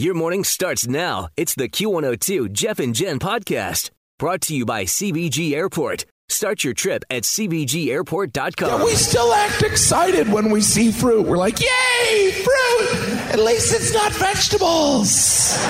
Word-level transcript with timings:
Your 0.00 0.14
morning 0.14 0.44
starts 0.44 0.88
now. 0.88 1.28
It's 1.36 1.54
the 1.54 1.68
Q102 1.68 2.52
Jeff 2.52 2.78
and 2.78 2.94
Jen 2.94 3.18
podcast 3.18 3.90
brought 4.18 4.40
to 4.40 4.56
you 4.56 4.64
by 4.64 4.84
CVG 4.84 5.52
Airport. 5.52 6.06
Start 6.30 6.64
your 6.64 6.72
trip 6.72 7.04
at 7.10 7.24
CVGAirport.com. 7.24 8.80
Yeah, 8.80 8.82
we 8.82 8.92
still 8.92 9.30
act 9.30 9.62
excited 9.62 10.32
when 10.32 10.50
we 10.50 10.62
see 10.62 10.90
fruit. 10.90 11.26
We're 11.26 11.36
like, 11.36 11.60
yay, 11.60 12.30
fruit! 12.30 13.10
At 13.30 13.40
least 13.40 13.74
it's 13.74 13.92
not 13.92 14.12
vegetables. 14.14 15.58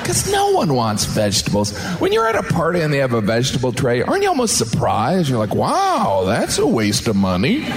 Because 0.00 0.30
no 0.32 0.50
one 0.50 0.74
wants 0.74 1.04
vegetables. 1.04 1.78
When 2.00 2.12
you're 2.12 2.26
at 2.26 2.34
a 2.34 2.42
party 2.42 2.80
and 2.80 2.92
they 2.92 2.98
have 2.98 3.12
a 3.12 3.20
vegetable 3.20 3.72
tray, 3.72 4.02
aren't 4.02 4.24
you 4.24 4.28
almost 4.28 4.58
surprised? 4.58 5.28
You're 5.28 5.38
like, 5.38 5.54
wow, 5.54 6.24
that's 6.26 6.58
a 6.58 6.66
waste 6.66 7.06
of 7.06 7.14
money. 7.14 7.60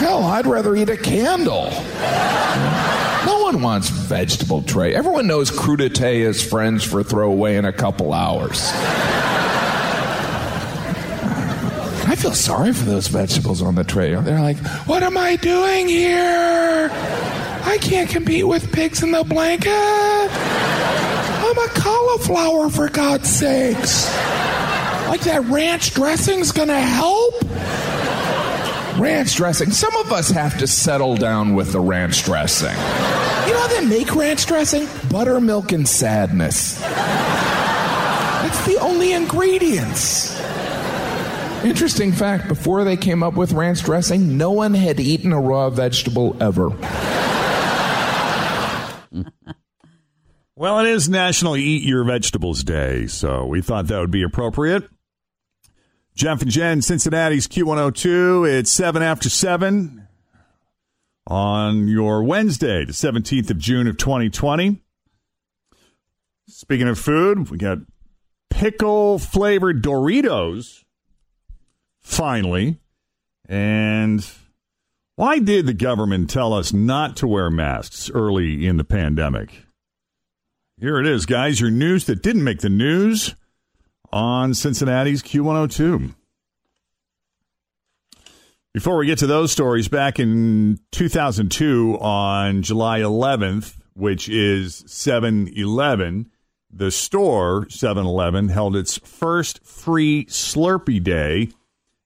Hell, 0.00 0.24
I'd 0.24 0.46
rather 0.46 0.74
eat 0.74 0.88
a 0.88 0.96
candle. 0.96 1.70
One 3.50 3.62
wants 3.62 3.88
vegetable 3.88 4.62
tray. 4.62 4.94
Everyone 4.94 5.26
knows 5.26 5.50
crudité 5.50 6.20
is 6.20 6.40
friends 6.40 6.84
for 6.84 7.02
throwaway 7.02 7.56
in 7.56 7.64
a 7.64 7.72
couple 7.72 8.12
hours. 8.12 8.70
I 12.06 12.14
feel 12.16 12.30
sorry 12.30 12.72
for 12.72 12.84
those 12.84 13.08
vegetables 13.08 13.60
on 13.60 13.74
the 13.74 13.82
tray. 13.82 14.14
They're 14.14 14.38
like, 14.38 14.56
what 14.86 15.02
am 15.02 15.18
I 15.18 15.34
doing 15.34 15.88
here? 15.88 16.90
I 16.92 17.76
can't 17.80 18.08
compete 18.08 18.46
with 18.46 18.70
pigs 18.70 19.02
in 19.02 19.10
the 19.10 19.24
blanket. 19.24 19.72
I'm 19.72 21.58
a 21.58 21.68
cauliflower, 21.74 22.70
for 22.70 22.88
God's 22.88 23.28
sakes. 23.28 24.06
Like 25.08 25.22
that 25.22 25.44
ranch 25.46 25.92
dressing's 25.92 26.52
gonna 26.52 26.80
help? 26.80 27.34
Ranch 29.00 29.34
dressing. 29.34 29.72
Some 29.72 29.96
of 29.96 30.12
us 30.12 30.30
have 30.30 30.56
to 30.58 30.68
settle 30.68 31.16
down 31.16 31.54
with 31.54 31.72
the 31.72 31.80
ranch 31.80 32.22
dressing. 32.22 32.76
You 33.50 33.56
know 33.56 33.62
how 33.62 33.80
they 33.80 33.84
make 33.84 34.14
ranch 34.14 34.46
dressing? 34.46 34.86
Buttermilk 35.10 35.72
and 35.72 35.88
sadness. 35.88 36.78
That's 36.78 38.64
the 38.64 38.78
only 38.80 39.10
ingredients. 39.12 40.40
Interesting 41.64 42.12
fact 42.12 42.46
before 42.46 42.84
they 42.84 42.96
came 42.96 43.24
up 43.24 43.34
with 43.34 43.50
ranch 43.50 43.82
dressing, 43.82 44.38
no 44.38 44.52
one 44.52 44.72
had 44.72 45.00
eaten 45.00 45.32
a 45.32 45.40
raw 45.40 45.68
vegetable 45.68 46.40
ever. 46.40 46.68
Well, 50.54 50.78
it 50.78 50.86
is 50.86 51.08
National 51.08 51.56
Eat 51.56 51.82
Your 51.82 52.04
Vegetables 52.04 52.62
Day, 52.62 53.08
so 53.08 53.46
we 53.46 53.62
thought 53.62 53.88
that 53.88 53.98
would 53.98 54.12
be 54.12 54.22
appropriate. 54.22 54.88
Jeff 56.14 56.40
and 56.40 56.52
Jen, 56.52 56.82
Cincinnati's 56.82 57.48
Q102. 57.48 58.48
It's 58.48 58.70
7 58.70 59.02
after 59.02 59.28
7 59.28 60.06
on 61.26 61.88
your 61.88 62.22
Wednesday, 62.22 62.84
the 62.84 62.92
17th 62.92 63.50
of 63.50 63.58
June 63.58 63.86
of 63.86 63.96
2020. 63.96 64.82
Speaking 66.48 66.88
of 66.88 66.98
food, 66.98 67.50
we 67.50 67.58
got 67.58 67.78
pickle 68.50 69.18
flavored 69.18 69.82
Doritos 69.82 70.84
finally. 72.00 72.78
And 73.48 74.26
why 75.16 75.38
did 75.38 75.66
the 75.66 75.74
government 75.74 76.30
tell 76.30 76.52
us 76.52 76.72
not 76.72 77.16
to 77.18 77.26
wear 77.26 77.50
masks 77.50 78.10
early 78.12 78.66
in 78.66 78.76
the 78.76 78.84
pandemic? 78.84 79.64
Here 80.78 80.98
it 80.98 81.06
is, 81.06 81.26
guys. 81.26 81.60
Your 81.60 81.70
news 81.70 82.06
that 82.06 82.22
didn't 82.22 82.44
make 82.44 82.60
the 82.60 82.70
news 82.70 83.34
on 84.12 84.54
Cincinnati's 84.54 85.22
Q102. 85.22 86.14
Before 88.72 88.98
we 88.98 89.06
get 89.06 89.18
to 89.18 89.26
those 89.26 89.50
stories, 89.50 89.88
back 89.88 90.20
in 90.20 90.78
2002 90.92 91.98
on 92.00 92.62
July 92.62 93.00
11th, 93.00 93.74
which 93.94 94.28
is 94.28 94.84
7 94.86 95.48
11, 95.48 96.30
the 96.72 96.92
store 96.92 97.68
7 97.68 98.06
Eleven 98.06 98.48
held 98.48 98.76
its 98.76 98.96
first 98.98 99.64
free 99.66 100.24
Slurpee 100.26 101.02
Day, 101.02 101.48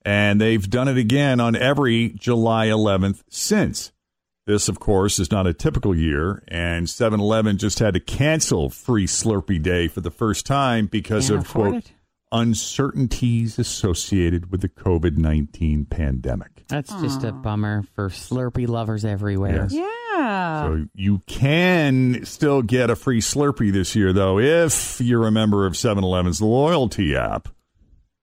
and 0.07 0.41
they've 0.41 0.69
done 0.71 0.89
it 0.89 0.97
again 0.97 1.39
on 1.39 1.55
every 1.55 2.09
July 2.11 2.69
11th 2.69 3.25
since. 3.29 3.93
This, 4.47 4.67
of 4.67 4.81
course, 4.81 5.19
is 5.19 5.31
not 5.31 5.47
a 5.47 5.53
typical 5.53 5.95
year, 5.95 6.43
and 6.49 6.89
7 6.89 7.21
Eleven 7.21 7.59
just 7.59 7.79
had 7.79 7.93
to 7.93 8.01
cancel 8.01 8.71
Free 8.71 9.07
Slurpee 9.07 9.63
Day 9.63 9.87
for 9.87 10.01
the 10.01 10.11
first 10.11 10.47
time 10.47 10.87
because 10.87 11.29
Can't 11.29 11.41
of, 11.41 11.49
quote, 11.49 11.75
it. 11.75 11.93
Uncertainties 12.35 13.59
associated 13.59 14.51
with 14.51 14.61
the 14.61 14.69
COVID 14.69 15.17
19 15.17 15.87
pandemic. 15.87 16.65
That's 16.69 16.93
just 17.01 17.23
a 17.23 17.33
bummer 17.33 17.85
for 17.95 18.09
Slurpee 18.09 18.69
lovers 18.69 19.05
everywhere. 19.05 19.69
Yes. 19.71 19.73
Yeah. 19.73 20.63
So 20.67 20.87
you 20.95 21.21
can 21.27 22.25
still 22.25 22.63
get 22.63 22.91
a 22.91 22.97
free 22.97 23.21
Slurpee 23.21 23.73
this 23.73 23.95
year, 23.95 24.13
though, 24.13 24.39
if 24.39 25.01
you're 25.01 25.27
a 25.27 25.31
member 25.31 25.67
of 25.67 25.77
7 25.77 26.03
Eleven's 26.03 26.43
loyalty 26.43 27.17
app. 27.17 27.49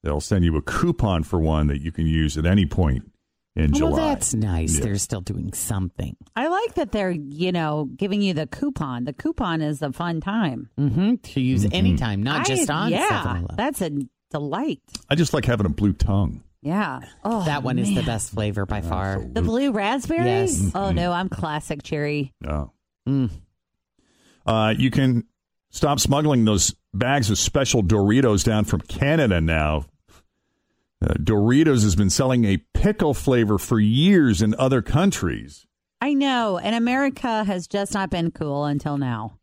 They'll 0.03 0.21
send 0.21 0.43
you 0.43 0.55
a 0.57 0.61
coupon 0.61 1.23
for 1.23 1.39
one 1.39 1.67
that 1.67 1.81
you 1.81 1.91
can 1.91 2.07
use 2.07 2.37
at 2.37 2.45
any 2.45 2.65
point 2.65 3.11
in 3.55 3.71
Well, 3.71 3.79
July. 3.91 4.09
that's 4.13 4.33
nice. 4.33 4.75
Yeah. 4.77 4.85
They're 4.85 4.97
still 4.97 5.21
doing 5.21 5.51
something. 5.53 6.15
I 6.35 6.47
like 6.47 6.75
that 6.75 6.91
they're, 6.91 7.11
you 7.11 7.51
know, 7.51 7.89
giving 7.95 8.21
you 8.21 8.33
the 8.33 8.47
coupon. 8.47 9.03
The 9.03 9.13
coupon 9.13 9.61
is 9.61 9.81
a 9.81 9.91
fun 9.91 10.21
time. 10.21 10.69
hmm 10.77 11.15
To 11.15 11.41
use 11.41 11.65
anytime, 11.71 12.23
not 12.23 12.45
just 12.45 12.69
on 12.69 12.91
Yeah, 12.91 13.07
7-Eleven. 13.09 13.55
that's 13.57 13.81
a 13.81 13.91
delight. 14.29 14.79
I 15.09 15.15
just 15.15 15.33
like 15.33 15.45
having 15.45 15.65
a 15.65 15.69
blue 15.69 15.93
tongue. 15.93 16.43
Yeah. 16.61 16.99
Oh, 17.25 17.43
that 17.45 17.63
one 17.63 17.79
is 17.79 17.93
the 17.93 18.03
best 18.03 18.31
flavor 18.31 18.65
by 18.67 18.81
far. 18.81 19.19
The 19.19 19.41
blue 19.41 19.71
raspberry? 19.71 20.25
Yes. 20.25 20.71
Oh, 20.75 20.91
no, 20.91 21.11
I'm 21.11 21.27
classic 21.27 21.81
cherry. 21.83 22.31
Oh. 22.47 22.71
Mm. 23.09 23.31
Uh, 24.45 24.73
you 24.77 24.91
can 24.91 25.23
stop 25.71 25.99
smuggling 25.99 26.45
those 26.45 26.75
bags 26.93 27.29
of 27.31 27.37
special 27.39 27.81
Doritos 27.83 28.43
down 28.43 28.65
from 28.65 28.81
Canada 28.81 29.41
now. 29.41 29.85
Uh, 31.01 31.13
Doritos 31.15 31.83
has 31.83 31.95
been 31.95 32.09
selling 32.11 32.45
a 32.45 32.57
pickle 32.73 33.13
flavor 33.13 33.57
for 33.57 33.79
years 33.79 34.41
in 34.41 34.53
other 34.59 34.81
countries. 34.81 35.65
I 35.99 36.13
know. 36.13 36.57
And 36.57 36.75
America 36.75 37.43
has 37.43 37.67
just 37.67 37.93
not 37.93 38.09
been 38.11 38.31
cool 38.31 38.65
until 38.65 38.97
now. 38.97 39.37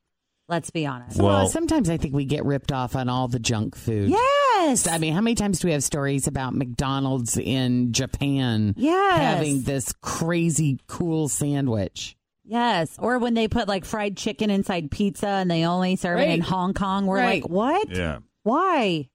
Let's 0.48 0.70
be 0.70 0.86
honest. 0.86 1.18
Well, 1.18 1.26
Well- 1.26 1.48
sometimes 1.48 1.90
I 1.90 1.96
think 1.98 2.14
we 2.14 2.24
get 2.24 2.44
ripped 2.44 2.72
off 2.72 2.96
on 2.96 3.08
all 3.08 3.28
the 3.28 3.38
junk 3.38 3.76
food. 3.76 4.10
Yes. 4.10 4.86
I 4.86 4.98
mean, 4.98 5.12
how 5.14 5.20
many 5.20 5.34
times 5.34 5.60
do 5.60 5.68
we 5.68 5.72
have 5.72 5.84
stories 5.84 6.26
about 6.26 6.54
McDonald's 6.54 7.36
in 7.36 7.92
Japan 7.92 8.74
Yes. 8.76 9.18
having 9.20 9.62
this 9.62 9.92
crazy 10.00 10.78
cool 10.86 11.28
sandwich? 11.28 12.16
Yes. 12.44 12.96
Or 12.98 13.18
when 13.18 13.34
they 13.34 13.46
put 13.46 13.68
like 13.68 13.84
fried 13.84 14.16
chicken 14.16 14.48
inside 14.50 14.90
pizza 14.90 15.28
and 15.28 15.50
they 15.50 15.64
only 15.64 15.96
serve 15.96 16.18
it 16.20 16.30
in 16.30 16.40
Hong 16.40 16.72
Kong. 16.72 17.06
We're 17.06 17.18
Right. 17.18 17.42
like, 17.42 17.50
what? 17.50 17.90
Yeah. 17.90 18.18
Why? 18.44 19.08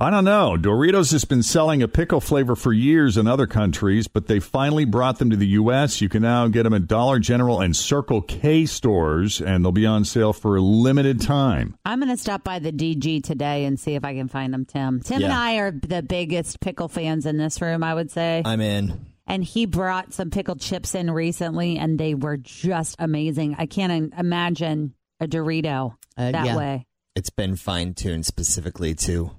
I 0.00 0.10
don't 0.10 0.24
know. 0.24 0.56
Doritos 0.56 1.10
has 1.10 1.24
been 1.24 1.42
selling 1.42 1.82
a 1.82 1.88
pickle 1.88 2.20
flavor 2.20 2.54
for 2.54 2.72
years 2.72 3.16
in 3.16 3.26
other 3.26 3.48
countries, 3.48 4.06
but 4.06 4.28
they 4.28 4.38
finally 4.38 4.84
brought 4.84 5.18
them 5.18 5.28
to 5.30 5.36
the 5.36 5.48
U.S. 5.48 6.00
You 6.00 6.08
can 6.08 6.22
now 6.22 6.46
get 6.46 6.62
them 6.62 6.72
at 6.72 6.86
Dollar 6.86 7.18
General 7.18 7.60
and 7.60 7.74
Circle 7.74 8.22
K 8.22 8.64
stores, 8.64 9.40
and 9.40 9.64
they'll 9.64 9.72
be 9.72 9.86
on 9.86 10.04
sale 10.04 10.32
for 10.32 10.54
a 10.54 10.60
limited 10.60 11.20
time. 11.20 11.76
I'm 11.84 11.98
going 11.98 12.12
to 12.12 12.16
stop 12.16 12.44
by 12.44 12.60
the 12.60 12.70
DG 12.70 13.24
today 13.24 13.64
and 13.64 13.80
see 13.80 13.96
if 13.96 14.04
I 14.04 14.14
can 14.14 14.28
find 14.28 14.54
them, 14.54 14.66
Tim. 14.66 15.00
Tim 15.00 15.24
and 15.24 15.32
I 15.32 15.56
are 15.56 15.72
the 15.72 16.02
biggest 16.02 16.60
pickle 16.60 16.86
fans 16.86 17.26
in 17.26 17.36
this 17.36 17.60
room, 17.60 17.82
I 17.82 17.92
would 17.92 18.12
say. 18.12 18.42
I'm 18.44 18.60
in. 18.60 19.04
and 19.26 19.42
he 19.42 19.66
brought 19.66 20.14
some 20.14 20.30
pickled 20.30 20.60
chips 20.60 20.94
in 20.94 21.10
recently, 21.10 21.76
and 21.76 21.98
they 21.98 22.14
were 22.14 22.36
just 22.36 22.94
amazing. 23.00 23.56
I 23.58 23.66
can't 23.66 24.14
imagine 24.16 24.94
a 25.18 25.26
Dorito. 25.26 25.96
Uh, 26.16 26.30
that 26.30 26.46
yeah. 26.46 26.56
way. 26.56 26.86
It's 27.16 27.30
been 27.30 27.56
fine 27.56 27.94
tuned 27.94 28.26
specifically 28.26 28.94
to 28.94 29.32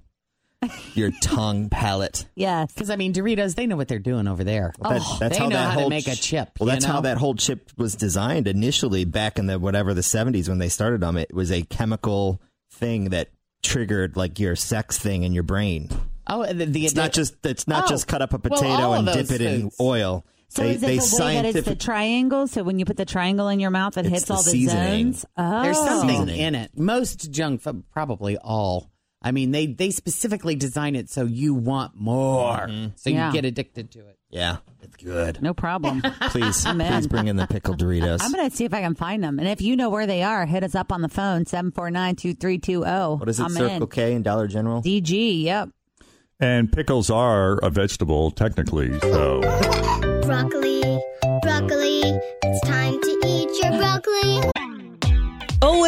your 0.93 1.11
tongue 1.21 1.69
palate. 1.69 2.25
Yes. 2.35 2.71
Because 2.73 2.89
I 2.89 2.95
mean, 2.95 3.13
Doritos, 3.13 3.55
they 3.55 3.65
know 3.67 3.77
what 3.77 3.87
they're 3.87 3.99
doing 3.99 4.27
over 4.27 4.43
there. 4.43 4.73
That- 4.81 5.01
Oh, 5.03 5.17
that's 5.19 5.37
they 5.37 5.43
how 5.43 5.49
know 5.49 5.55
that 5.55 5.65
how 5.65 5.79
whole 5.79 5.83
to 5.85 5.89
make 5.89 6.07
a 6.07 6.15
chip. 6.15 6.49
Well, 6.59 6.67
you 6.67 6.73
that's 6.73 6.85
how 6.85 7.01
that 7.01 7.17
whole 7.17 7.35
chip 7.35 7.69
was 7.77 7.95
designed 7.95 8.47
initially 8.47 9.05
back 9.05 9.39
in 9.39 9.47
the 9.47 9.57
whatever 9.59 9.93
the 9.93 10.01
70s 10.01 10.49
when 10.49 10.57
they 10.57 10.69
started 10.69 11.01
them. 11.01 11.17
It 11.17 11.33
was 11.33 11.51
a 11.51 11.61
chemical 11.63 12.41
thing 12.71 13.05
that 13.09 13.29
triggered 13.63 14.17
like 14.17 14.39
your 14.39 14.55
sex 14.55 14.97
thing 14.97 15.23
in 15.23 15.33
your 15.33 15.43
brain. 15.43 15.89
Oh, 16.27 16.45
the, 16.45 16.65
the, 16.65 16.85
It's 16.85 16.95
not 16.95 17.11
just 17.13 17.35
it's 17.45 17.67
not 17.67 17.85
Oh, 17.85 17.87
just 17.89 18.07
cut 18.07 18.21
up 18.21 18.33
a 18.33 18.39
potato 18.39 18.67
all 18.67 18.93
of 18.93 18.99
and 18.99 19.07
those 19.07 19.27
dip 19.29 19.39
it 19.39 19.41
in 19.41 19.71
oil. 19.79 20.25
So 20.49 20.63
they 20.63 20.71
is 20.71 20.83
it 20.83 20.85
they 20.87 20.97
the 20.97 21.17
way 21.23 21.35
that 21.41 21.45
it's 21.57 21.67
the 21.67 21.75
triangle? 21.75 22.47
So 22.47 22.63
when 22.63 22.79
you 22.79 22.85
put 22.85 22.97
the 22.97 23.05
triangle 23.05 23.47
in 23.49 23.59
your 23.59 23.69
mouth, 23.69 23.97
it 23.97 24.05
It's 24.05 24.09
hits 24.09 24.25
the 24.25 24.33
all 24.33 24.43
the 24.43 24.49
seasoning. 24.49 25.13
zones. 25.13 25.25
Oh. 25.37 25.61
There's 25.63 25.77
something 25.77 26.09
Seasoning. 26.09 26.37
in 26.39 26.55
it. 26.55 26.71
Most 26.77 27.31
junk 27.31 27.61
food, 27.61 27.83
probably 27.91 28.37
all. 28.37 28.89
I 29.21 29.31
mean, 29.31 29.51
they 29.51 29.65
they 29.67 29.91
specifically 29.91 30.55
design 30.55 30.95
it 30.95 31.09
so 31.09 31.25
you 31.25 31.53
want 31.53 31.93
more, 31.95 32.55
Mm-hmm. 32.67 32.87
so 32.95 33.09
you 33.09 33.31
get 33.33 33.43
addicted 33.45 33.91
to 33.91 33.99
it. 33.99 34.17
yeah, 34.29 34.57
it's 34.81 34.95
good. 34.95 35.41
No 35.41 35.53
problem. 35.53 36.01
Please, 36.29 36.65
I'm 36.65 36.79
in. 36.79 36.87
please 36.93 37.07
bring 37.07 37.27
in 37.27 37.35
the 37.35 37.45
pickled 37.47 37.79
Doritos. 37.79 38.19
I'm 38.21 38.31
going 38.31 38.49
to 38.49 38.55
see 38.55 38.63
if 38.65 38.73
I 38.73 38.79
can 38.81 38.95
find 38.95 39.21
them. 39.23 39.37
And 39.39 39.47
if 39.47 39.61
you 39.61 39.75
know 39.75 39.89
where 39.89 40.07
they 40.07 40.23
are, 40.23 40.45
hit 40.45 40.63
us 40.63 40.73
up 40.75 40.91
on 40.93 41.01
the 41.01 41.09
phone, 41.09 41.43
749-2320. 41.45 43.19
what 43.19 43.27
is 43.29 43.39
it? 43.39 43.43
I'm 43.43 43.49
Circle 43.51 43.83
in. 43.83 43.87
K 43.87 44.13
and 44.13 44.23
Dollar 44.23 44.47
General. 44.47 44.81
DG, 44.81 45.43
yep. 45.43 45.69
And 46.39 46.71
pickles 46.71 47.09
are 47.09 47.57
a 47.57 47.69
vegetable, 47.69 48.31
technically. 48.31 48.97
So 49.01 49.41
Broccoli, 49.41 50.21
broccoli, 50.21 50.78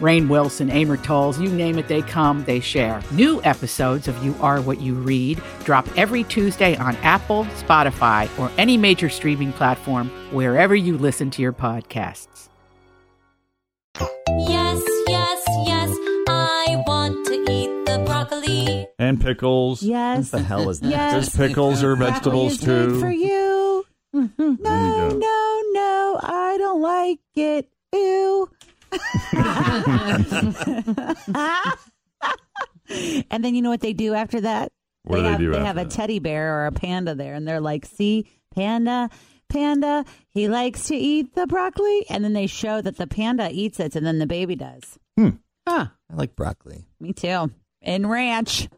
Rainn 0.00 0.28
Wilson, 0.28 0.70
Amor 0.70 0.96
Towles, 0.96 1.40
you 1.40 1.48
name 1.50 1.78
it, 1.78 1.88
they 1.88 2.02
come, 2.02 2.44
they 2.44 2.60
share. 2.60 3.02
New 3.10 3.42
episodes 3.42 4.06
of 4.06 4.22
You 4.24 4.34
Are 4.40 4.60
What 4.60 4.80
You 4.80 4.94
Read 4.94 5.42
drop 5.64 5.86
every 5.98 6.24
Tuesday 6.24 6.76
on 6.76 6.94
Apple, 6.98 7.44
Spotify, 7.56 8.28
or 8.38 8.50
any 8.58 8.76
major 8.76 9.08
streaming 9.08 9.52
platform 9.52 10.08
wherever 10.32 10.74
you 10.76 10.96
listen 10.96 11.30
to 11.32 11.42
your 11.42 11.52
podcasts. 11.52 12.48
Yes, 13.98 14.82
yes, 15.08 15.42
yes, 15.66 15.90
I 16.28 16.82
want 16.86 17.26
to 17.26 17.34
eat 17.50 17.86
the 17.86 18.02
broccoli. 18.06 18.86
and 18.98 19.20
pickles. 19.20 19.82
Yes. 19.82 20.32
What 20.32 20.38
the 20.38 20.44
hell 20.44 20.70
is 20.70 20.80
that? 20.80 20.90
Yes. 20.90 21.30
Because 21.32 21.48
pickles 21.48 21.82
or 21.82 21.96
vegetables 21.96 22.52
is 22.52 22.60
too. 22.60 23.00
for 23.00 23.10
you. 23.10 23.84
No, 24.12 24.28
go. 24.36 25.08
no, 25.10 25.62
no, 25.72 26.20
I 26.22 26.56
don't 26.58 26.80
like 26.80 27.18
it. 27.34 27.68
Ew. 27.92 28.48
and 33.30 33.44
then 33.44 33.54
you 33.54 33.62
know 33.62 33.70
what 33.70 33.80
they 33.80 33.92
do 33.92 34.14
after 34.14 34.40
that? 34.42 34.72
What 35.04 35.16
do 35.16 35.22
they 35.22 35.28
have, 35.30 35.38
do 35.38 35.50
They 35.50 35.56
after 35.56 35.66
have 35.66 35.76
a 35.78 35.84
that? 35.84 35.90
teddy 35.90 36.18
bear 36.18 36.58
or 36.60 36.66
a 36.66 36.72
panda 36.72 37.14
there, 37.14 37.34
and 37.34 37.46
they're 37.46 37.60
like, 37.60 37.86
"See, 37.86 38.26
panda, 38.54 39.08
panda, 39.48 40.04
he 40.28 40.48
likes 40.48 40.84
to 40.88 40.96
eat 40.96 41.34
the 41.34 41.46
broccoli." 41.46 42.04
And 42.10 42.24
then 42.24 42.32
they 42.32 42.46
show 42.46 42.80
that 42.82 42.96
the 42.96 43.06
panda 43.06 43.48
eats 43.50 43.80
it, 43.80 43.94
and 43.96 44.04
then 44.06 44.18
the 44.18 44.26
baby 44.26 44.56
does. 44.56 44.98
Hmm. 45.16 45.30
Huh. 45.66 45.86
I 46.10 46.14
like 46.14 46.34
broccoli. 46.36 46.86
Me 47.00 47.12
too. 47.12 47.50
And 47.82 48.10
ranch. 48.10 48.68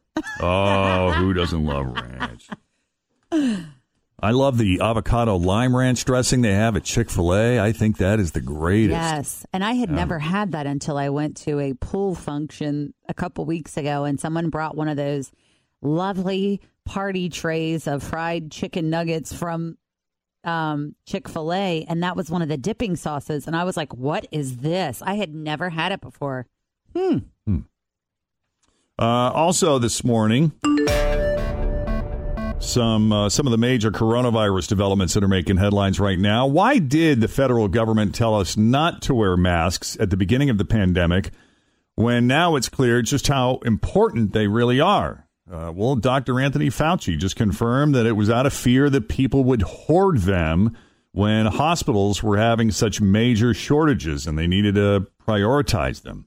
Oh, 0.41 1.13
who 1.13 1.33
doesn't 1.33 1.65
love 1.65 1.87
ranch? 1.87 2.49
I 4.23 4.33
love 4.33 4.59
the 4.59 4.81
avocado 4.81 5.37
lime 5.37 5.75
ranch 5.75 6.05
dressing 6.05 6.43
they 6.43 6.53
have 6.53 6.77
at 6.77 6.85
Chick 6.85 7.11
fil 7.11 7.35
A. 7.35 7.59
I 7.59 7.73
think 7.73 7.97
that 7.99 8.21
is 8.21 8.33
the 8.33 8.41
greatest. 8.41 8.93
Yes. 8.93 9.47
And 9.53 9.65
I 9.65 9.73
had 9.73 9.91
never 9.91 10.19
had 10.19 10.53
that 10.53 10.67
until 10.67 10.99
I 10.99 11.09
went 11.09 11.37
to 11.39 11.59
a 11.59 11.73
pool 11.75 12.15
function 12.15 12.93
a 13.09 13.15
couple 13.15 13.45
weeks 13.47 13.77
ago 13.77 14.05
and 14.05 14.21
someone 14.21 14.51
brought 14.51 14.77
one 14.77 14.89
of 14.89 14.97
those 14.97 15.33
lovely 15.81 16.61
party 16.85 17.29
trays 17.31 17.87
of 17.87 18.03
fried 18.03 18.51
chicken 18.51 18.91
nuggets 18.91 19.33
from 19.33 19.79
um, 20.45 20.95
Chick 21.07 21.29
fil 21.29 21.53
A. 21.53 21.87
And 21.89 22.03
that 22.03 22.17
was 22.17 22.31
one 22.31 22.43
of 22.43 22.49
the 22.49 22.59
dipping 22.59 22.97
sauces. 22.97 23.47
And 23.47 23.57
I 23.57 23.65
was 23.65 23.77
like, 23.77 23.95
what 23.95 24.27
is 24.31 24.59
this? 24.59 25.03
I 25.03 25.15
had 25.15 25.35
never 25.35 25.71
had 25.71 25.93
it 25.93 26.01
before. 26.03 26.47
Uh, 28.99 29.31
also, 29.33 29.79
this 29.79 30.05
morning, 30.05 30.53
some 32.71 33.13
uh, 33.13 33.29
some 33.29 33.47
of 33.47 33.51
the 33.51 33.59
major 33.59 33.91
coronavirus 33.91 34.69
developments 34.69 35.15
that 35.15 35.25
are 35.25 35.29
making 35.29 35.57
headlines 35.57 35.99
right 35.99 36.19
now. 36.19 36.47
Why 36.47 36.79
did 36.79 37.21
the 37.21 37.29
federal 37.29 37.69
government 37.69 38.15
tell 38.15 38.35
us 38.35 38.57
not 38.57 39.03
to 39.03 39.15
wear 39.15 39.37
masks 39.37 39.97
at 40.01 40.11
the 40.11 40.17
beginning 40.17 40.51
of 40.51 40.59
the 40.59 40.65
pandemic, 40.65 41.31
when 41.97 42.27
now 42.27 42.57
it's 42.57 42.69
clear 42.69 43.03
just 43.03 43.27
how 43.27 43.57
important 43.65 44.33
they 44.33 44.47
really 44.47 44.81
are? 44.81 45.27
Uh, 45.51 45.73
well, 45.75 45.97
Dr. 45.97 46.39
Anthony 46.39 46.69
Fauci 46.69 47.19
just 47.19 47.35
confirmed 47.35 47.95
that 47.95 48.07
it 48.07 48.13
was 48.13 48.31
out 48.31 48.47
of 48.47 48.53
fear 48.53 48.89
that 48.89 49.09
people 49.09 49.43
would 49.43 49.63
hoard 49.63 50.19
them 50.19 50.77
when 51.13 51.47
hospitals 51.47 52.23
were 52.23 52.37
having 52.37 52.71
such 52.71 53.01
major 53.01 53.53
shortages 53.53 54.29
and 54.29 54.39
they 54.39 54.47
needed 54.47 54.77
to 54.77 55.09
prioritize 55.27 56.03
them. 56.03 56.27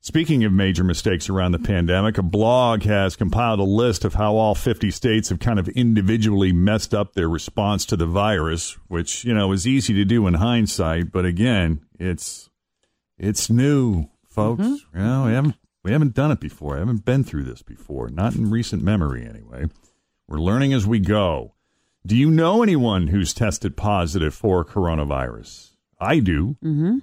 Speaking 0.00 0.44
of 0.44 0.52
major 0.52 0.84
mistakes 0.84 1.28
around 1.28 1.52
the 1.52 1.58
pandemic, 1.58 2.18
a 2.18 2.22
blog 2.22 2.84
has 2.84 3.16
compiled 3.16 3.58
a 3.58 3.64
list 3.64 4.04
of 4.04 4.14
how 4.14 4.36
all 4.36 4.54
50 4.54 4.90
states 4.92 5.28
have 5.28 5.40
kind 5.40 5.58
of 5.58 5.68
individually 5.70 6.52
messed 6.52 6.94
up 6.94 7.14
their 7.14 7.28
response 7.28 7.84
to 7.86 7.96
the 7.96 8.06
virus, 8.06 8.78
which, 8.86 9.24
you 9.24 9.34
know, 9.34 9.50
is 9.52 9.66
easy 9.66 9.92
to 9.94 10.04
do 10.04 10.26
in 10.26 10.34
hindsight, 10.34 11.10
but 11.10 11.24
again, 11.24 11.80
it's 11.98 12.48
it's 13.18 13.50
new, 13.50 14.06
folks. 14.28 14.64
You 14.94 15.00
know, 15.00 15.24
we 15.26 15.32
haven't 15.32 15.56
we 15.82 15.92
haven't 15.92 16.14
done 16.14 16.30
it 16.30 16.40
before. 16.40 16.76
I 16.76 16.78
haven't 16.78 17.04
been 17.04 17.24
through 17.24 17.44
this 17.44 17.62
before, 17.62 18.08
not 18.08 18.36
in 18.36 18.50
recent 18.50 18.82
memory 18.82 19.26
anyway. 19.26 19.66
We're 20.28 20.38
learning 20.38 20.72
as 20.72 20.86
we 20.86 21.00
go. 21.00 21.54
Do 22.06 22.16
you 22.16 22.30
know 22.30 22.62
anyone 22.62 23.08
who's 23.08 23.34
tested 23.34 23.76
positive 23.76 24.32
for 24.32 24.64
coronavirus? 24.64 25.72
I 25.98 26.20
do. 26.20 26.56
Mm-hmm. 26.62 26.98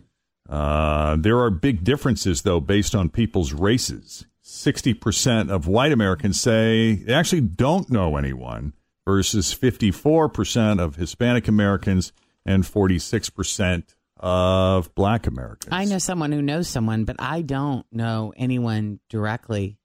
Uh, 0.49 1.15
there 1.17 1.39
are 1.39 1.49
big 1.49 1.83
differences, 1.83 2.43
though, 2.43 2.59
based 2.59 2.93
on 2.93 3.09
people's 3.09 3.53
races. 3.53 4.25
60% 4.43 5.49
of 5.49 5.67
white 5.67 5.91
Americans 5.91 6.39
say 6.39 6.95
they 6.95 7.13
actually 7.13 7.41
don't 7.41 7.89
know 7.89 8.15
anyone, 8.15 8.73
versus 9.05 9.53
54% 9.53 10.79
of 10.79 10.95
Hispanic 10.95 11.47
Americans 11.47 12.11
and 12.45 12.63
46% 12.63 13.83
of 14.17 14.93
black 14.95 15.27
Americans. 15.27 15.69
I 15.71 15.85
know 15.85 15.97
someone 15.97 16.31
who 16.31 16.41
knows 16.41 16.67
someone, 16.67 17.05
but 17.05 17.15
I 17.19 17.41
don't 17.41 17.85
know 17.91 18.33
anyone 18.35 18.99
directly 19.09 19.77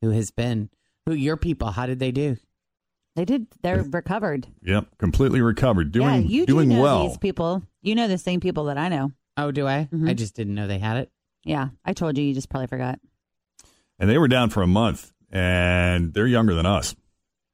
who 0.00 0.10
has 0.10 0.30
been. 0.30 0.70
Who 1.06 1.14
your 1.14 1.36
people? 1.36 1.70
How 1.70 1.86
did 1.86 1.98
they 2.00 2.10
do? 2.10 2.36
They 3.14 3.24
did. 3.24 3.46
They're 3.62 3.82
recovered. 3.82 4.46
Yep, 4.62 4.98
completely 4.98 5.40
recovered, 5.40 5.92
doing 5.92 6.22
yeah, 6.22 6.28
you 6.28 6.46
doing 6.46 6.68
do 6.68 6.74
know 6.74 6.82
well. 6.82 7.08
these 7.08 7.16
people. 7.16 7.62
You 7.80 7.94
know 7.94 8.08
the 8.08 8.18
same 8.18 8.40
people 8.40 8.64
that 8.64 8.76
I 8.76 8.88
know. 8.88 9.12
Oh, 9.36 9.50
do 9.50 9.66
I? 9.66 9.88
Mhm. 9.92 10.08
I 10.08 10.14
just 10.14 10.34
didn't 10.34 10.54
know 10.54 10.66
they 10.66 10.78
had 10.78 10.96
it. 10.96 11.10
Yeah, 11.44 11.68
I 11.84 11.92
told 11.92 12.16
you. 12.18 12.24
You 12.24 12.34
just 12.34 12.48
probably 12.48 12.66
forgot. 12.66 12.98
And 13.98 14.10
they 14.10 14.18
were 14.18 14.28
down 14.28 14.50
for 14.50 14.62
a 14.62 14.66
month, 14.66 15.12
and 15.30 16.12
they're 16.14 16.26
younger 16.26 16.54
than 16.54 16.66
us. 16.66 16.94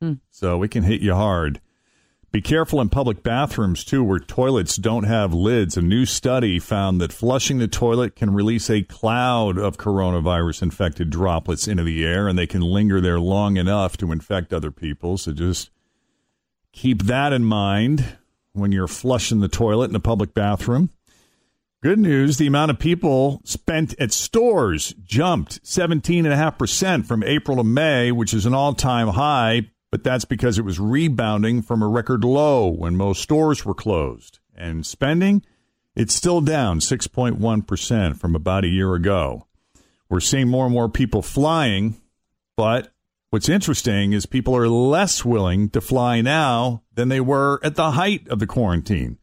Hmm. 0.00 0.14
So 0.30 0.58
we 0.58 0.68
can 0.68 0.82
hit 0.84 1.00
you 1.00 1.14
hard. 1.14 1.60
Be 2.32 2.40
careful 2.40 2.80
in 2.80 2.88
public 2.88 3.22
bathrooms, 3.22 3.84
too, 3.84 4.02
where 4.02 4.18
toilets 4.18 4.76
don't 4.76 5.04
have 5.04 5.34
lids. 5.34 5.76
A 5.76 5.82
new 5.82 6.06
study 6.06 6.58
found 6.58 6.98
that 7.00 7.12
flushing 7.12 7.58
the 7.58 7.68
toilet 7.68 8.16
can 8.16 8.32
release 8.32 8.70
a 8.70 8.82
cloud 8.82 9.58
of 9.58 9.76
coronavirus 9.76 10.62
infected 10.62 11.10
droplets 11.10 11.68
into 11.68 11.82
the 11.84 12.06
air, 12.06 12.28
and 12.28 12.38
they 12.38 12.46
can 12.46 12.62
linger 12.62 13.02
there 13.02 13.20
long 13.20 13.58
enough 13.58 13.98
to 13.98 14.12
infect 14.12 14.54
other 14.54 14.70
people. 14.70 15.18
So 15.18 15.32
just 15.32 15.68
keep 16.72 17.02
that 17.02 17.34
in 17.34 17.44
mind 17.44 18.16
when 18.54 18.72
you're 18.72 18.88
flushing 18.88 19.40
the 19.40 19.48
toilet 19.48 19.90
in 19.90 19.96
a 19.96 20.00
public 20.00 20.32
bathroom. 20.32 20.88
Good 21.82 21.98
news 21.98 22.36
the 22.36 22.46
amount 22.46 22.70
of 22.70 22.78
people 22.78 23.40
spent 23.42 23.98
at 23.98 24.12
stores 24.12 24.94
jumped 25.02 25.64
17.5% 25.64 27.04
from 27.04 27.24
April 27.24 27.56
to 27.56 27.64
May, 27.64 28.12
which 28.12 28.32
is 28.32 28.46
an 28.46 28.54
all 28.54 28.72
time 28.72 29.08
high, 29.08 29.62
but 29.90 30.04
that's 30.04 30.24
because 30.24 30.60
it 30.60 30.64
was 30.64 30.78
rebounding 30.78 31.60
from 31.60 31.82
a 31.82 31.88
record 31.88 32.22
low 32.22 32.68
when 32.68 32.94
most 32.94 33.20
stores 33.20 33.64
were 33.64 33.74
closed. 33.74 34.38
And 34.54 34.86
spending, 34.86 35.42
it's 35.96 36.14
still 36.14 36.40
down 36.40 36.78
6.1% 36.78 38.16
from 38.16 38.36
about 38.36 38.64
a 38.64 38.68
year 38.68 38.94
ago. 38.94 39.48
We're 40.08 40.20
seeing 40.20 40.46
more 40.46 40.66
and 40.66 40.72
more 40.72 40.88
people 40.88 41.20
flying, 41.20 42.00
but 42.56 42.92
what's 43.30 43.48
interesting 43.48 44.12
is 44.12 44.24
people 44.24 44.56
are 44.56 44.68
less 44.68 45.24
willing 45.24 45.68
to 45.70 45.80
fly 45.80 46.20
now 46.20 46.84
than 46.94 47.08
they 47.08 47.20
were 47.20 47.58
at 47.64 47.74
the 47.74 47.90
height 47.90 48.28
of 48.28 48.38
the 48.38 48.46
quarantine. 48.46 49.18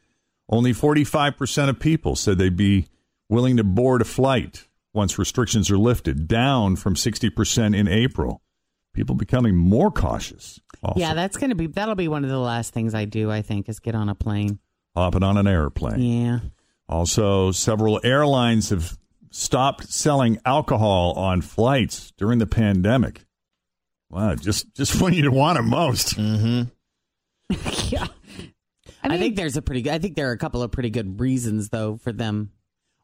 Only 0.50 0.74
45% 0.74 1.70
of 1.70 1.79
people 1.79 2.15
said 2.15 2.38
they'd 2.38 2.56
be 2.56 2.88
willing 3.29 3.58
to 3.58 3.63
board 3.63 4.01
a 4.01 4.06
flight 4.06 4.68
once 4.94 5.20
restrictions 5.20 5.70
are 5.70 5.77
lifted, 5.77 6.27
down 6.27 6.75
from 6.75 6.96
60% 6.96 7.77
in 7.77 7.88
April. 7.88 8.41
People 8.94 9.15
becoming 9.15 9.56
more 9.56 9.91
cautious. 9.91 10.60
Also. 10.84 11.00
Yeah, 11.00 11.13
that's 11.13 11.38
going 11.38 11.51
to 11.51 11.56
be 11.56 11.68
that'll 11.68 11.96
be 11.96 12.08
one 12.08 12.24
of 12.24 12.29
the 12.29 12.39
last 12.39 12.74
things 12.74 12.96
I 12.96 13.06
do. 13.06 13.29
I 13.29 13.44
think 13.44 13.70
is 13.70 13.79
get 13.79 13.94
on 13.94 14.10
a 14.10 14.15
plane. 14.15 14.60
Hopping 14.96 15.24
on 15.24 15.38
an 15.38 15.48
airplane. 15.48 16.01
Yeah. 16.01 16.39
Also, 16.88 17.51
several 17.51 18.01
airlines 18.03 18.72
have 18.72 18.98
stopped 19.29 19.91
selling 19.94 20.39
alcohol 20.44 21.13
on 21.13 21.41
flights 21.41 22.12
during 22.18 22.39
the 22.39 22.48
pandemic. 22.48 23.25
Wow, 24.10 24.36
just 24.36 24.74
just 24.75 25.00
when 25.01 25.13
you 25.13 25.32
want 25.32 25.60
it 25.60 25.63
most. 25.63 26.18
Mm-hmm. 26.18 26.63
yeah. 27.94 28.08
I, 29.03 29.18
think 29.18 29.36
there's 29.36 29.58
a 29.58 29.62
pretty 29.62 29.82
good. 29.82 29.94
I 29.94 30.00
think 30.00 30.15
there 30.15 30.29
are 30.29 30.34
a 30.34 30.38
couple 30.38 30.63
of 30.63 30.72
pretty 30.72 30.89
good 30.89 31.20
reasons 31.20 31.70
though 31.70 31.98
for 31.98 32.12
them 32.12 32.51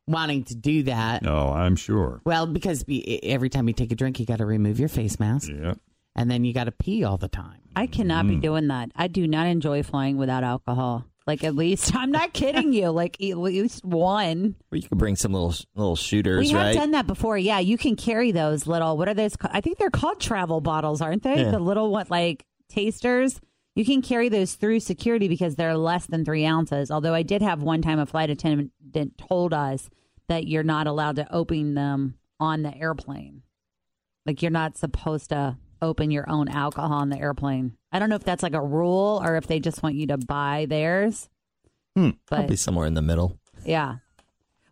wanting 0.07 0.43
to 0.45 0.55
do 0.55 0.83
that. 0.83 1.23
No, 1.23 1.49
I'm 1.51 1.75
sure. 1.75 2.21
Well, 2.25 2.47
because 2.47 2.83
be, 2.83 3.23
every 3.23 3.49
time 3.49 3.67
you 3.67 3.73
take 3.73 3.91
a 3.91 3.95
drink, 3.95 4.19
you 4.19 4.25
got 4.25 4.37
to 4.37 4.45
remove 4.45 4.79
your 4.79 4.89
face 4.89 5.19
mask. 5.19 5.49
Yeah. 5.49 5.73
And 6.15 6.31
then 6.31 6.45
you 6.45 6.53
got 6.53 6.65
to 6.65 6.71
pee 6.71 7.03
all 7.03 7.17
the 7.17 7.27
time. 7.27 7.59
I 7.75 7.87
cannot 7.87 8.27
be 8.27 8.35
mm. 8.35 8.41
doing 8.41 8.67
that. 8.69 8.91
I 8.95 9.07
do 9.07 9.27
not 9.27 9.47
enjoy 9.47 9.83
flying 9.83 10.17
without 10.17 10.43
alcohol. 10.43 11.05
Like 11.27 11.43
at 11.43 11.55
least 11.55 11.95
I'm 11.95 12.11
not 12.11 12.33
kidding 12.33 12.71
you. 12.71 12.89
Like 12.89 13.21
at 13.21 13.37
least 13.37 13.83
one. 13.83 14.55
Well, 14.71 14.79
you 14.79 14.87
could 14.87 14.97
bring 14.97 15.15
some 15.15 15.33
little 15.33 15.53
little 15.75 15.95
shooters, 15.95 16.39
We 16.39 16.49
have 16.49 16.67
right? 16.67 16.75
done 16.75 16.91
that 16.91 17.07
before. 17.07 17.37
Yeah, 17.37 17.59
you 17.59 17.77
can 17.77 17.95
carry 17.95 18.31
those 18.31 18.67
little. 18.67 18.97
What 18.97 19.09
are 19.09 19.13
those? 19.13 19.35
I 19.41 19.61
think 19.61 19.77
they're 19.77 19.89
called 19.89 20.19
travel 20.19 20.61
bottles, 20.61 21.01
aren't 21.01 21.23
they? 21.23 21.41
Yeah. 21.41 21.51
The 21.51 21.59
little 21.59 21.91
what 21.91 22.09
like 22.09 22.45
tasters. 22.69 23.39
You 23.75 23.83
can 23.83 24.01
carry 24.01 24.29
those 24.29 24.55
through 24.55 24.79
security 24.79 25.27
because 25.27 25.55
they're 25.55 25.77
less 25.77 26.05
than 26.05 26.23
three 26.23 26.45
ounces. 26.45 26.89
Although 26.89 27.13
I 27.13 27.23
did 27.23 27.41
have 27.41 27.61
one 27.61 27.81
time 27.81 27.99
a 27.99 28.05
flight 28.05 28.29
attendant 28.29 29.17
told 29.17 29.53
us 29.53 29.89
that 30.29 30.47
you're 30.47 30.63
not 30.63 30.87
allowed 30.87 31.17
to 31.17 31.31
open 31.33 31.75
them 31.75 32.15
on 32.39 32.63
the 32.63 32.75
airplane. 32.75 33.41
Like 34.25 34.41
you're 34.41 34.49
not 34.51 34.77
supposed 34.77 35.29
to 35.29 35.57
open 35.81 36.09
your 36.09 36.29
own 36.29 36.47
alcohol 36.47 36.93
on 36.93 37.09
the 37.09 37.19
airplane. 37.19 37.73
I 37.91 37.99
don't 37.99 38.09
know 38.09 38.15
if 38.15 38.23
that's 38.23 38.43
like 38.43 38.53
a 38.53 38.61
rule 38.61 39.21
or 39.23 39.35
if 39.35 39.45
they 39.47 39.59
just 39.59 39.83
want 39.83 39.95
you 39.95 40.07
to 40.07 40.17
buy 40.17 40.65
theirs. 40.69 41.29
Hmm. 41.95 42.11
But- 42.29 42.47
be 42.47 42.55
somewhere 42.55 42.87
in 42.87 42.93
the 42.93 43.01
middle. 43.01 43.39
Yeah. 43.65 43.97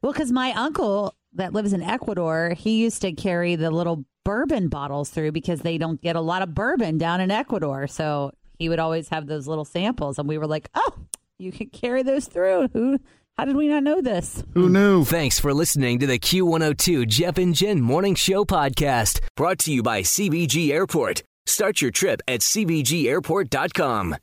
Well, 0.02 0.14
because 0.14 0.32
my 0.32 0.52
uncle 0.54 1.16
that 1.34 1.54
lives 1.54 1.74
in 1.74 1.82
Ecuador, 1.82 2.54
he 2.58 2.82
used 2.82 3.02
to 3.02 3.12
carry 3.12 3.56
the 3.56 3.72
little 3.72 4.06
bourbon 4.24 4.70
bottles 4.70 5.10
through 5.10 5.32
because 5.34 5.62
they 5.62 5.78
don't 5.78 6.02
get 6.02 6.16
a 6.16 6.22
lot 6.22 6.42
of 6.42 6.54
bourbon 6.54 6.98
down 6.98 7.20
in 7.22 7.32
Ecuador. 7.32 7.88
So 7.88 8.32
he 8.64 8.70
would 8.70 8.80
always 8.80 9.10
have 9.10 9.28
those 9.28 9.46
little 9.46 9.66
samples. 9.66 10.18
And 10.18 10.26
we 10.26 10.38
were 10.38 10.48
like, 10.48 10.70
oh, 10.74 10.94
you 11.38 11.52
can 11.52 11.68
carry 11.68 12.02
those 12.02 12.28
through. 12.28 12.70
Who? 12.70 12.98
How 13.38 13.44
did 13.44 13.58
we 13.58 13.68
not 13.68 13.84
know 13.84 14.00
this? 14.00 14.42
Who 14.54 14.70
knew? 14.70 15.04
Thanks 15.04 15.38
for 15.38 15.54
listening 15.54 16.00
to 16.00 16.08
the 16.08 16.18
Q102 16.18 17.06
Jeff 17.08 17.38
and 17.38 17.54
Jen 17.54 17.82
Morning 17.82 18.16
Show 18.16 18.46
podcast, 18.46 19.20
brought 19.36 19.60
to 19.60 19.74
you 19.74 19.84
by 19.84 20.02
CVG 20.02 20.70
Airport. 20.70 21.24
Start 21.46 21.82
your 21.82 21.92
trip 21.92 22.22
at 22.26 22.40
CVGAirport.com. 22.40 24.16